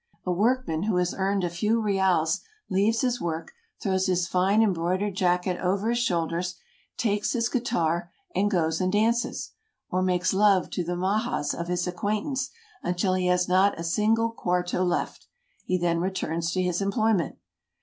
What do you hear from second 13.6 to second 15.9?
a single cuarto left; he